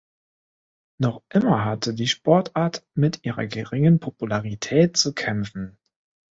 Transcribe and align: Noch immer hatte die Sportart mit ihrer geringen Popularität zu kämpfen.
Noch 0.99 1.21
immer 1.29 1.63
hatte 1.63 1.93
die 1.93 2.07
Sportart 2.07 2.83
mit 2.95 3.23
ihrer 3.23 3.45
geringen 3.45 3.99
Popularität 3.99 4.97
zu 4.97 5.13
kämpfen. 5.13 5.77